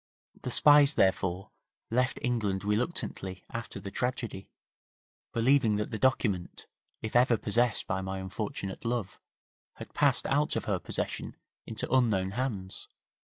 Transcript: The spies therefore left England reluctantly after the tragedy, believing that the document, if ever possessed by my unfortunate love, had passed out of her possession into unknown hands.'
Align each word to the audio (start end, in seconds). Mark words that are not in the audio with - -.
The 0.41 0.49
spies 0.49 0.95
therefore 0.95 1.51
left 1.91 2.17
England 2.23 2.63
reluctantly 2.63 3.45
after 3.51 3.79
the 3.79 3.91
tragedy, 3.91 4.49
believing 5.31 5.75
that 5.75 5.91
the 5.91 5.99
document, 5.99 6.65
if 7.03 7.15
ever 7.15 7.37
possessed 7.37 7.85
by 7.85 8.01
my 8.01 8.17
unfortunate 8.17 8.83
love, 8.83 9.19
had 9.75 9.93
passed 9.93 10.25
out 10.25 10.55
of 10.55 10.65
her 10.65 10.79
possession 10.79 11.35
into 11.67 11.87
unknown 11.93 12.31
hands.' 12.31 12.89